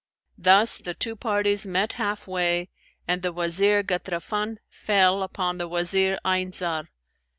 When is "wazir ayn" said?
5.67-6.51